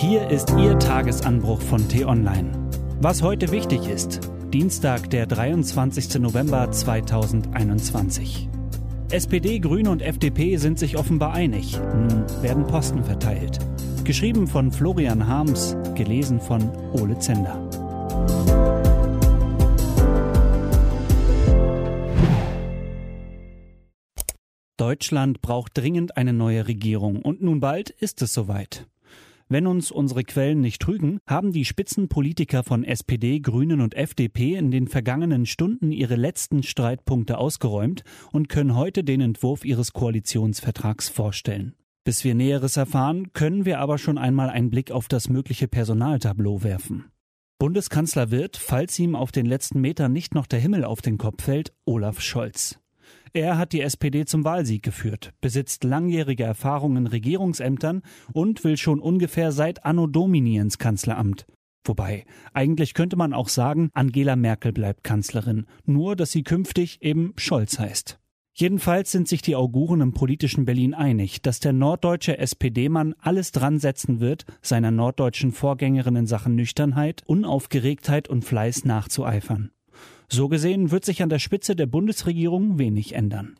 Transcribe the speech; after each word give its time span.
Hier 0.00 0.30
ist 0.30 0.50
Ihr 0.56 0.78
Tagesanbruch 0.78 1.60
von 1.60 1.88
T-Online. 1.88 2.52
Was 3.00 3.20
heute 3.20 3.50
wichtig 3.50 3.88
ist. 3.88 4.20
Dienstag, 4.52 5.10
der 5.10 5.26
23. 5.26 6.20
November 6.20 6.70
2021. 6.70 8.48
SPD, 9.10 9.58
Grüne 9.58 9.90
und 9.90 10.00
FDP 10.00 10.56
sind 10.56 10.78
sich 10.78 10.96
offenbar 10.96 11.34
einig. 11.34 11.80
Nun 11.96 12.24
werden 12.42 12.64
Posten 12.68 13.02
verteilt. 13.02 13.58
Geschrieben 14.04 14.46
von 14.46 14.70
Florian 14.70 15.26
Harms, 15.26 15.76
gelesen 15.96 16.40
von 16.40 16.70
Ole 16.92 17.18
Zender. 17.18 17.68
Deutschland 24.76 25.42
braucht 25.42 25.76
dringend 25.76 26.16
eine 26.16 26.32
neue 26.32 26.68
Regierung 26.68 27.20
und 27.20 27.42
nun 27.42 27.58
bald 27.58 27.90
ist 27.90 28.22
es 28.22 28.32
soweit. 28.32 28.86
Wenn 29.50 29.66
uns 29.66 29.90
unsere 29.90 30.24
Quellen 30.24 30.60
nicht 30.60 30.82
trügen, 30.82 31.20
haben 31.26 31.52
die 31.52 31.64
Spitzenpolitiker 31.64 32.62
von 32.64 32.84
SPD, 32.84 33.40
Grünen 33.40 33.80
und 33.80 33.94
FDP 33.94 34.56
in 34.56 34.70
den 34.70 34.88
vergangenen 34.88 35.46
Stunden 35.46 35.90
ihre 35.90 36.16
letzten 36.16 36.62
Streitpunkte 36.62 37.38
ausgeräumt 37.38 38.04
und 38.30 38.50
können 38.50 38.76
heute 38.76 39.04
den 39.04 39.22
Entwurf 39.22 39.64
ihres 39.64 39.94
Koalitionsvertrags 39.94 41.08
vorstellen. 41.08 41.74
Bis 42.04 42.24
wir 42.24 42.34
Näheres 42.34 42.76
erfahren, 42.76 43.32
können 43.32 43.64
wir 43.64 43.80
aber 43.80 43.96
schon 43.96 44.18
einmal 44.18 44.50
einen 44.50 44.68
Blick 44.68 44.90
auf 44.90 45.08
das 45.08 45.30
mögliche 45.30 45.66
Personaltableau 45.66 46.62
werfen. 46.62 47.06
Bundeskanzler 47.58 48.30
wird, 48.30 48.58
falls 48.58 48.98
ihm 48.98 49.16
auf 49.16 49.32
den 49.32 49.46
letzten 49.46 49.80
Metern 49.80 50.12
nicht 50.12 50.34
noch 50.34 50.46
der 50.46 50.60
Himmel 50.60 50.84
auf 50.84 51.00
den 51.00 51.16
Kopf 51.16 51.42
fällt, 51.42 51.72
Olaf 51.86 52.20
Scholz. 52.20 52.78
Er 53.32 53.58
hat 53.58 53.72
die 53.72 53.80
SPD 53.80 54.24
zum 54.24 54.44
Wahlsieg 54.44 54.82
geführt, 54.82 55.32
besitzt 55.40 55.84
langjährige 55.84 56.44
Erfahrung 56.44 56.96
in 56.96 57.06
Regierungsämtern 57.06 58.02
und 58.32 58.64
will 58.64 58.76
schon 58.76 59.00
ungefähr 59.00 59.52
seit 59.52 59.84
Anno 59.84 60.06
Domini 60.06 60.56
ins 60.56 60.78
Kanzleramt. 60.78 61.46
Wobei, 61.84 62.24
eigentlich 62.52 62.94
könnte 62.94 63.16
man 63.16 63.32
auch 63.32 63.48
sagen, 63.48 63.90
Angela 63.94 64.36
Merkel 64.36 64.72
bleibt 64.72 65.04
Kanzlerin, 65.04 65.66
nur 65.86 66.16
dass 66.16 66.32
sie 66.32 66.42
künftig 66.42 67.02
eben 67.02 67.32
Scholz 67.36 67.78
heißt. 67.78 68.18
Jedenfalls 68.54 69.12
sind 69.12 69.28
sich 69.28 69.40
die 69.40 69.54
Auguren 69.54 70.00
im 70.00 70.12
politischen 70.12 70.64
Berlin 70.64 70.92
einig, 70.92 71.42
dass 71.42 71.60
der 71.60 71.72
norddeutsche 71.72 72.38
SPD-Mann 72.38 73.14
alles 73.20 73.52
dran 73.52 73.78
setzen 73.78 74.18
wird, 74.18 74.46
seiner 74.62 74.90
norddeutschen 74.90 75.52
Vorgängerin 75.52 76.16
in 76.16 76.26
Sachen 76.26 76.56
Nüchternheit, 76.56 77.22
Unaufgeregtheit 77.24 78.28
und 78.28 78.44
Fleiß 78.44 78.84
nachzueifern. 78.84 79.70
So 80.28 80.48
gesehen 80.48 80.90
wird 80.90 81.04
sich 81.04 81.22
an 81.22 81.30
der 81.30 81.38
Spitze 81.38 81.74
der 81.74 81.86
Bundesregierung 81.86 82.78
wenig 82.78 83.14
ändern. 83.14 83.56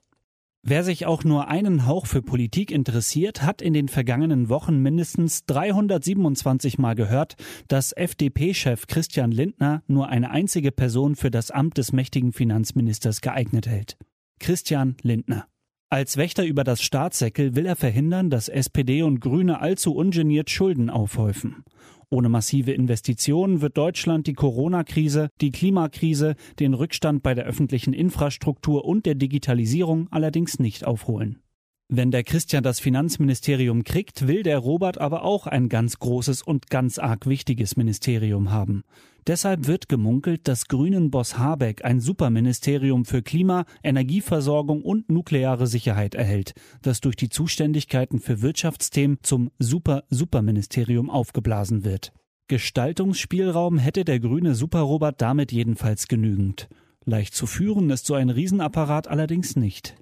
Wer 0.62 0.84
sich 0.84 1.06
auch 1.06 1.24
nur 1.24 1.48
einen 1.48 1.86
Hauch 1.86 2.05
für 2.05 2.20
Politik 2.20 2.70
interessiert, 2.70 3.42
hat 3.42 3.62
in 3.62 3.72
den 3.72 3.88
vergangenen 3.88 4.48
Wochen 4.50 4.83
mindestens 4.83 5.46
327 5.46 6.78
Mal 6.78 6.94
gehört, 6.94 7.36
dass 7.69 7.92
FDP-Chef 7.92 8.86
Christian 8.86 9.30
Lindner 9.30 9.83
nur 9.86 10.08
eine 10.08 10.30
einzige 10.30 10.72
Person 10.72 11.16
für 11.16 11.30
das 11.30 11.50
Amt 11.50 11.78
des 11.78 11.92
mächtigen 11.92 12.33
Finanzministers 12.33 13.22
geeignet 13.22 13.66
hält. 13.66 13.96
Christian 14.41 14.96
Lindner. 15.02 15.46
Als 15.91 16.19
Wächter 16.19 16.44
über 16.44 16.64
das 16.64 16.83
Staatssäckel 16.83 17.56
will 17.56 17.64
er 17.64 17.77
verhindern, 17.77 18.28
dass 18.28 18.50
SPD 18.50 19.02
und 19.02 19.20
Grüne 19.20 19.61
allzu 19.61 19.94
ungeniert 19.94 20.50
Schulden 20.50 20.91
aufhäufen. 20.91 21.64
Ohne 22.11 22.31
massive 22.31 22.73
Investitionen 22.73 23.61
wird 23.61 23.77
Deutschland 23.77 24.27
die 24.27 24.33
Corona-Krise, 24.33 25.28
die 25.42 25.51
Klimakrise, 25.51 26.37
den 26.59 26.73
Rückstand 26.73 27.23
bei 27.23 27.34
der 27.34 27.45
öffentlichen 27.45 27.92
Infrastruktur 27.92 28.87
und 28.87 29.05
der 29.05 29.14
Digitalisierung 29.14 30.09
allerdings 30.11 30.59
nicht 30.59 30.86
aufholen. 30.86 31.42
Wenn 31.91 32.11
der 32.11 32.22
Christian 32.22 32.62
das 32.62 32.81
Finanzministerium 32.81 33.83
kriegt, 33.83 34.28
will 34.28 34.42
der 34.42 34.58
Robert 34.58 34.98
aber 34.98 35.25
auch 35.25 35.47
ein 35.47 35.70
ganz 35.70 35.98
großes 35.98 36.42
und 36.42 36.69
ganz 36.69 36.98
arg 36.98 37.27
wichtiges 37.27 37.78
Ministerium 37.78 38.50
haben. 38.50 38.83
Deshalb 39.27 39.67
wird 39.67 39.89
gemunkelt, 39.89 40.48
dass 40.48 40.68
Grünen 40.68 41.11
Boss 41.11 41.39
Habeck 41.39 41.86
ein 41.86 42.01
Superministerium 42.01 43.07
für 43.07 43.23
Klima, 43.23 43.64
Energieversorgung 43.83 44.83
und 44.83 45.08
nukleare 45.08 45.67
Sicherheit 45.67 46.14
erhält, 46.14 46.52
das 46.83 47.01
durch 47.01 47.17
die 47.17 47.30
Zuständigkeiten 47.30 48.20
für 48.20 48.42
Wirtschaftsthemen 48.42 49.20
zum 49.23 49.51
Super-Superministerium 49.58 51.08
aufgeblasen 51.08 51.84
wird. 51.84 52.13
Gestaltungsspielraum 52.48 53.79
hätte 53.79 54.05
der 54.05 54.20
grüne 54.20 54.55
Superrobert 54.55 55.23
damit 55.23 55.52
jedenfalls 55.52 56.07
genügend. 56.07 56.68
Leicht 57.07 57.34
zu 57.34 57.46
führen 57.46 57.89
ist 57.89 58.05
so 58.05 58.13
ein 58.13 58.29
Riesenapparat 58.29 59.08
allerdings 59.08 59.57
nicht. 59.57 59.96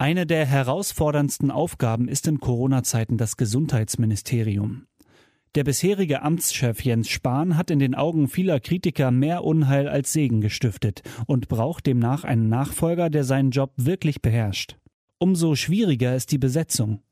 Eine 0.00 0.26
der 0.26 0.46
herausforderndsten 0.46 1.50
Aufgaben 1.50 2.06
ist 2.06 2.28
in 2.28 2.38
Corona-Zeiten 2.38 3.18
das 3.18 3.36
Gesundheitsministerium. 3.36 4.86
Der 5.56 5.64
bisherige 5.64 6.22
Amtschef 6.22 6.84
Jens 6.84 7.08
Spahn 7.08 7.56
hat 7.56 7.72
in 7.72 7.80
den 7.80 7.96
Augen 7.96 8.28
vieler 8.28 8.60
Kritiker 8.60 9.10
mehr 9.10 9.42
Unheil 9.42 9.88
als 9.88 10.12
Segen 10.12 10.40
gestiftet 10.40 11.02
und 11.26 11.48
braucht 11.48 11.86
demnach 11.86 12.22
einen 12.22 12.48
Nachfolger, 12.48 13.10
der 13.10 13.24
seinen 13.24 13.50
Job 13.50 13.72
wirklich 13.74 14.22
beherrscht. 14.22 14.76
Umso 15.18 15.56
schwieriger 15.56 16.14
ist 16.14 16.30
die 16.30 16.38
Besetzung. 16.38 17.02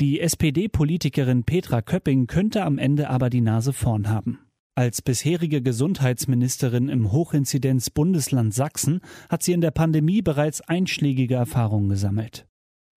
Die 0.00 0.18
SPD-Politikerin 0.18 1.44
Petra 1.44 1.80
Köpping 1.80 2.26
könnte 2.26 2.64
am 2.64 2.76
Ende 2.76 3.08
aber 3.08 3.30
die 3.30 3.40
Nase 3.40 3.72
vorn 3.72 4.08
haben. 4.08 4.40
Als 4.74 5.02
bisherige 5.02 5.60
Gesundheitsministerin 5.60 6.88
im 6.88 7.12
Hochinzidenz-Bundesland 7.12 8.54
Sachsen 8.54 9.00
hat 9.28 9.42
sie 9.42 9.52
in 9.52 9.60
der 9.60 9.70
Pandemie 9.70 10.22
bereits 10.22 10.62
einschlägige 10.62 11.34
Erfahrungen 11.34 11.90
gesammelt. 11.90 12.46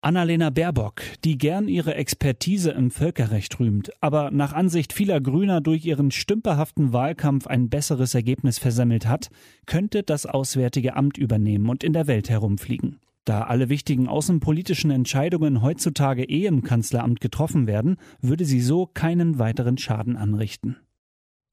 Annalena 0.02 0.50
Baerbock, 0.50 1.00
die 1.24 1.38
gern 1.38 1.68
ihre 1.68 1.94
Expertise 1.94 2.72
im 2.72 2.90
Völkerrecht 2.90 3.58
rühmt, 3.58 3.90
aber 4.02 4.30
nach 4.30 4.52
Ansicht 4.52 4.92
vieler 4.92 5.22
Grüner 5.22 5.62
durch 5.62 5.86
ihren 5.86 6.10
stümperhaften 6.10 6.92
Wahlkampf 6.92 7.46
ein 7.46 7.70
besseres 7.70 8.14
Ergebnis 8.14 8.58
versemmelt 8.58 9.06
hat, 9.06 9.30
könnte 9.64 10.02
das 10.02 10.26
Auswärtige 10.26 10.94
Amt 10.94 11.16
übernehmen 11.16 11.70
und 11.70 11.84
in 11.84 11.94
der 11.94 12.06
Welt 12.06 12.28
herumfliegen. 12.28 12.98
Da 13.24 13.44
alle 13.44 13.70
wichtigen 13.70 14.08
außenpolitischen 14.08 14.90
Entscheidungen 14.90 15.62
heutzutage 15.62 16.24
eh 16.24 16.44
im 16.44 16.62
Kanzleramt 16.62 17.22
getroffen 17.22 17.66
werden, 17.66 17.96
würde 18.20 18.44
sie 18.44 18.60
so 18.60 18.84
keinen 18.84 19.38
weiteren 19.38 19.78
Schaden 19.78 20.16
anrichten. 20.18 20.76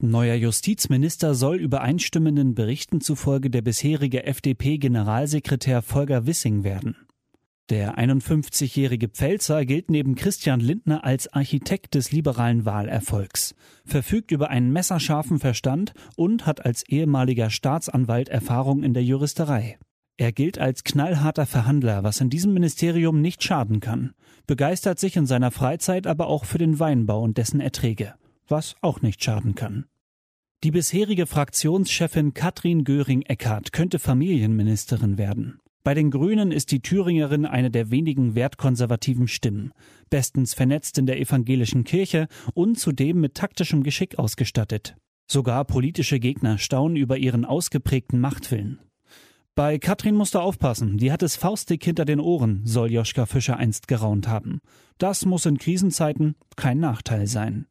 Neuer 0.01 0.35
Justizminister 0.35 1.35
soll 1.35 1.57
übereinstimmenden 1.57 2.55
Berichten 2.55 3.01
zufolge 3.01 3.49
der 3.49 3.61
bisherige 3.61 4.23
FDP-Generalsekretär 4.25 5.81
Volker 5.81 6.25
Wissing 6.25 6.63
werden. 6.63 6.95
Der 7.69 7.99
51-jährige 7.99 9.09
Pfälzer 9.09 9.65
gilt 9.65 9.91
neben 9.91 10.15
Christian 10.15 10.61
Lindner 10.61 11.03
als 11.03 11.31
Architekt 11.33 11.95
des 11.95 12.13
liberalen 12.13 12.63
Wahlerfolgs, 12.63 13.55
verfügt 13.85 14.31
über 14.31 14.49
einen 14.49 14.71
messerscharfen 14.71 15.37
Verstand 15.37 15.91
und 16.15 16.45
hat 16.45 16.65
als 16.65 16.87
ehemaliger 16.87 17.49
Staatsanwalt 17.49 18.29
Erfahrung 18.29 18.83
in 18.83 18.93
der 18.93 19.03
Juristerei. 19.03 19.77
Er 20.15 20.31
gilt 20.31 20.59
als 20.59 20.85
knallharter 20.85 21.45
Verhandler, 21.45 22.03
was 22.03 22.21
in 22.21 22.29
diesem 22.29 22.53
Ministerium 22.53 23.19
nicht 23.19 23.43
schaden 23.43 23.81
kann, 23.81 24.13
begeistert 24.47 24.97
sich 24.97 25.17
in 25.17 25.25
seiner 25.25 25.51
Freizeit 25.51 26.07
aber 26.07 26.27
auch 26.27 26.45
für 26.45 26.57
den 26.57 26.79
Weinbau 26.79 27.21
und 27.21 27.37
dessen 27.37 27.59
Erträge, 27.59 28.15
was 28.47 28.75
auch 28.81 29.01
nicht 29.01 29.21
schaden 29.21 29.55
kann. 29.55 29.88
Die 30.61 30.71
bisherige 30.71 31.25
Fraktionschefin 31.25 32.33
Katrin 32.33 32.83
Göring-Eckardt 32.83 33.71
könnte 33.71 33.97
Familienministerin 33.97 35.17
werden. 35.17 35.59
Bei 35.85 35.93
den 35.93 36.11
Grünen 36.11 36.51
ist 36.51 36.71
die 36.71 36.81
Thüringerin 36.81 37.45
eine 37.45 37.71
der 37.71 37.91
wenigen 37.91 38.35
wertkonservativen 38.35 39.29
Stimmen, 39.29 39.71
bestens 40.09 40.53
vernetzt 40.53 40.97
in 40.97 41.05
der 41.05 41.17
evangelischen 41.17 41.85
Kirche 41.85 42.27
und 42.53 42.77
zudem 42.77 43.21
mit 43.21 43.35
taktischem 43.35 43.83
Geschick 43.83 44.19
ausgestattet. 44.19 44.97
Sogar 45.31 45.63
politische 45.63 46.19
Gegner 46.19 46.57
staunen 46.57 46.97
über 46.97 47.15
ihren 47.15 47.45
ausgeprägten 47.45 48.19
Machtwillen. 48.19 48.81
Bei 49.55 49.79
Katrin 49.79 50.15
musst 50.15 50.35
du 50.35 50.39
aufpassen, 50.39 50.97
die 50.97 51.13
hat 51.13 51.23
es 51.23 51.37
faustdick 51.37 51.85
hinter 51.85 52.03
den 52.03 52.19
Ohren, 52.19 52.63
soll 52.65 52.91
Joschka 52.91 53.25
Fischer 53.27 53.55
einst 53.55 53.87
geraunt 53.87 54.27
haben. 54.27 54.59
Das 54.97 55.25
muss 55.25 55.45
in 55.45 55.57
Krisenzeiten 55.57 56.35
kein 56.57 56.81
Nachteil 56.81 57.27
sein. 57.27 57.65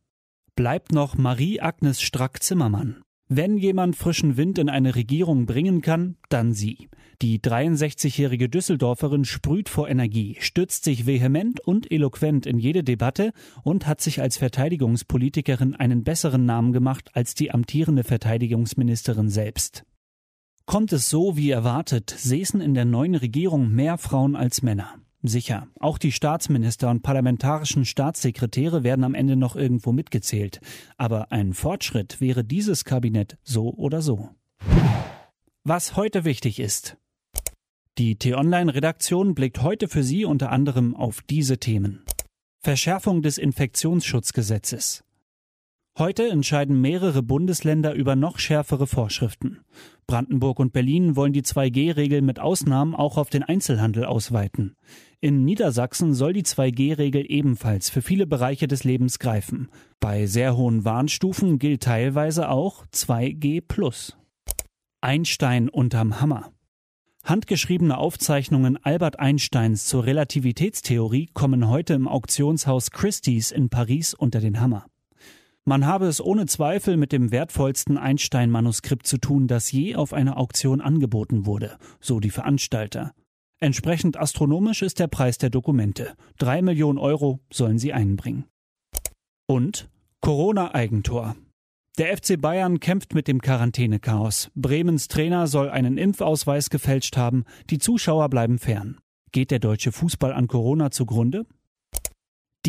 Bleibt 0.59 0.91
noch 0.91 1.17
Marie-Agnes 1.17 2.03
Strack-Zimmermann. 2.03 3.01
Wenn 3.29 3.59
jemand 3.59 3.95
frischen 3.95 4.37
Wind 4.37 4.59
in 4.59 4.69
eine 4.69 4.97
Regierung 4.97 5.47
bringen 5.47 5.83
kann, 5.83 6.17
dann 6.31 6.53
sie. 6.53 6.89
Die 7.23 7.39
63-jährige 7.39 8.49
Düsseldorferin 8.49 9.25
sprüht 9.25 9.69
vor 9.69 9.89
Energie, 9.89 10.37
stützt 10.41 10.83
sich 10.83 11.07
vehement 11.07 11.61
und 11.61 11.93
eloquent 11.93 12.45
in 12.45 12.59
jede 12.59 12.83
Debatte 12.83 13.33
und 13.63 13.87
hat 13.87 14.01
sich 14.01 14.21
als 14.21 14.37
Verteidigungspolitikerin 14.37 15.77
einen 15.77 16.03
besseren 16.03 16.45
Namen 16.45 16.73
gemacht 16.73 17.11
als 17.13 17.35
die 17.35 17.53
amtierende 17.53 18.03
Verteidigungsministerin 18.03 19.29
selbst. 19.29 19.85
Kommt 20.67 20.93
es 20.93 21.09
so 21.09 21.37
wie 21.37 21.51
erwartet, 21.51 22.11
säßen 22.11 22.61
in 22.61 22.75
der 22.75 22.85
neuen 22.85 23.15
Regierung 23.15 23.71
mehr 23.71 23.97
Frauen 23.97 24.35
als 24.35 24.63
Männer. 24.63 24.97
Sicher, 25.23 25.67
auch 25.81 25.99
die 25.99 26.13
Staatsminister 26.13 26.89
und 26.91 27.03
parlamentarischen 27.03 27.85
Staatssekretäre 27.85 28.85
werden 28.85 29.05
am 29.05 29.15
Ende 29.15 29.35
noch 29.35 29.57
irgendwo 29.57 29.91
mitgezählt. 29.91 30.61
Aber 30.97 31.33
ein 31.33 31.55
Fortschritt 31.55 32.21
wäre 32.21 32.45
dieses 32.45 32.85
Kabinett 32.85 33.37
so 33.43 33.75
oder 33.75 34.01
so. 34.01 34.31
Was 35.65 35.97
heute 35.97 36.25
wichtig 36.25 36.61
ist. 36.61 36.97
Die 37.99 38.15
T-Online-Redaktion 38.15 39.35
blickt 39.35 39.61
heute 39.61 39.89
für 39.89 40.05
Sie 40.05 40.25
unter 40.25 40.53
anderem 40.53 40.95
auf 40.95 41.21
diese 41.23 41.59
Themen. 41.59 42.05
Verschärfung 42.61 43.23
des 43.23 43.39
Infektionsschutzgesetzes. 43.39 45.03
Heute 45.99 46.29
entscheiden 46.29 46.81
mehrere 46.81 47.25
Bundesländer 47.25 47.93
über 47.93 48.15
noch 48.15 48.39
schärfere 48.39 48.87
Vorschriften. 48.87 49.59
Brandenburg 50.07 50.61
und 50.61 50.73
Berlin 50.73 51.17
wollen 51.17 51.33
die 51.33 51.43
2G-Regel 51.43 52.23
mit 52.23 52.39
Ausnahmen 52.39 52.95
auch 52.95 53.17
auf 53.17 53.31
den 53.31 53.43
Einzelhandel 53.43 54.05
ausweiten. 54.05 54.77
In 55.21 55.45
Niedersachsen 55.45 56.15
soll 56.15 56.35
die 56.35 56.45
2G-Regel 56.45 57.25
ebenfalls 57.29 57.91
für 57.91 58.01
viele 58.01 58.29
Bereiche 58.29 58.69
des 58.69 58.85
Lebens 58.85 59.19
greifen. 59.19 59.71
Bei 59.99 60.27
sehr 60.27 60.57
hohen 60.57 60.85
Warnstufen 60.85 61.59
gilt 61.59 61.83
teilweise 61.83 62.49
auch 62.49 62.87
2G+. 62.95 64.13
Einstein 65.01 65.69
unterm 65.69 66.21
Hammer. 66.21 66.53
Handgeschriebene 67.25 67.99
Aufzeichnungen 67.99 68.79
Albert 68.85 69.19
Einsteins 69.19 69.87
zur 69.87 70.07
Relativitätstheorie 70.07 71.29
kommen 71.35 71.69
heute 71.69 71.95
im 71.95 72.07
Auktionshaus 72.07 72.93
Christie's 72.93 73.51
in 73.51 73.69
Paris 73.69 74.15
unter 74.15 74.39
den 74.39 74.61
Hammer. 74.61 74.87
Man 75.69 75.85
habe 75.85 76.07
es 76.07 76.25
ohne 76.25 76.47
Zweifel 76.47 76.97
mit 76.97 77.13
dem 77.13 77.31
wertvollsten 77.31 77.99
Einstein-Manuskript 77.99 79.07
zu 79.07 79.19
tun, 79.19 79.49
das 79.49 79.71
je 79.71 79.97
auf 79.97 80.15
einer 80.15 80.39
Auktion 80.39 80.81
angeboten 80.81 81.45
wurde, 81.45 81.77
so 82.01 82.21
die 82.21 82.31
Veranstalter. 82.31 83.13
Entsprechend 83.61 84.17
astronomisch 84.17 84.81
ist 84.81 84.99
der 84.99 85.09
Preis 85.09 85.37
der 85.37 85.51
Dokumente. 85.51 86.15
Drei 86.39 86.63
Millionen 86.63 86.97
Euro 86.97 87.41
sollen 87.53 87.79
sie 87.79 87.93
einbringen. 87.93 88.47
Und 89.47 89.91
Corona-Eigentor. 90.23 91.37
Der 91.99 92.17
FC 92.17 92.41
Bayern 92.41 92.81
kämpft 92.81 93.13
mit 93.13 93.29
dem 93.29 93.43
Quarantänechaos. 93.43 94.51
Bremens 94.55 95.09
Trainer 95.09 95.47
soll 95.49 95.69
einen 95.69 95.99
Impfausweis 95.99 96.71
gefälscht 96.71 97.19
haben. 97.19 97.45
Die 97.69 97.79
Zuschauer 97.79 98.31
bleiben 98.31 98.59
fern. 98.59 98.97
Geht 99.33 99.51
der 99.51 99.59
deutsche 99.59 99.93
Fußball 99.93 100.33
an 100.33 100.49
Corona 100.49 100.91
zugrunde? 100.91 101.45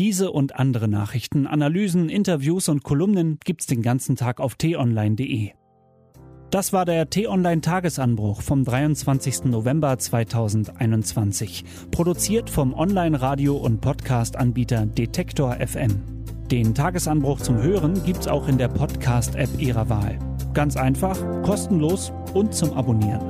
Diese 0.00 0.32
und 0.32 0.56
andere 0.56 0.88
Nachrichten, 0.88 1.46
Analysen, 1.46 2.08
Interviews 2.08 2.70
und 2.70 2.82
Kolumnen 2.82 3.38
gibt's 3.44 3.66
den 3.66 3.82
ganzen 3.82 4.16
Tag 4.16 4.40
auf 4.40 4.54
t-online.de. 4.54 5.50
Das 6.50 6.72
war 6.72 6.86
der 6.86 7.10
T-Online 7.10 7.60
Tagesanbruch 7.60 8.40
vom 8.40 8.64
23. 8.64 9.44
November 9.44 9.98
2021, 9.98 11.66
produziert 11.90 12.48
vom 12.48 12.72
Online-Radio- 12.72 13.58
und 13.58 13.82
Podcast-Anbieter 13.82 14.86
Detektor 14.86 15.58
FM. 15.60 16.24
Den 16.50 16.74
Tagesanbruch 16.74 17.40
zum 17.40 17.60
Hören 17.60 18.02
gibt's 18.02 18.26
auch 18.26 18.48
in 18.48 18.56
der 18.56 18.68
Podcast-App 18.68 19.50
Ihrer 19.60 19.90
Wahl. 19.90 20.18
Ganz 20.54 20.78
einfach, 20.78 21.42
kostenlos 21.42 22.10
und 22.32 22.54
zum 22.54 22.72
Abonnieren. 22.72 23.29